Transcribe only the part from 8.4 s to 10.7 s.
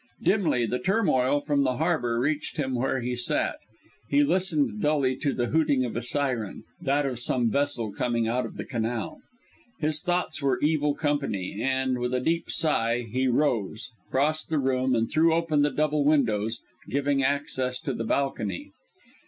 of the canal. His thoughts were